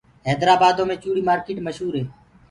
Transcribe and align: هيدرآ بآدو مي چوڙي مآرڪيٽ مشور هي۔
هيدرآ 0.27 0.53
بآدو 0.61 0.83
مي 0.89 0.95
چوڙي 1.03 1.21
مآرڪيٽ 1.27 1.57
مشور 1.67 1.93
هي۔ 1.99 2.03